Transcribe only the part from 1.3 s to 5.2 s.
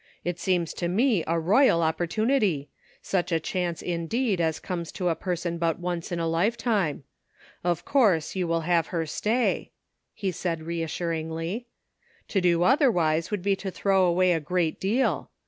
royal opportunity— such a chance, indeed, as comes to a